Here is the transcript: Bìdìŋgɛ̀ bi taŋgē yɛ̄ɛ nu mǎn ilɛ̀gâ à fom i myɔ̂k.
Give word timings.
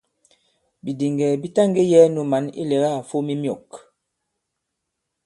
Bìdìŋgɛ̀ 0.83 1.39
bi 1.41 1.47
taŋgē 1.55 1.83
yɛ̄ɛ 1.91 2.07
nu 2.13 2.21
mǎn 2.31 2.45
ilɛ̀gâ 2.61 2.89
à 2.99 3.07
fom 3.09 3.27
i 3.33 3.35
myɔ̂k. 3.41 3.67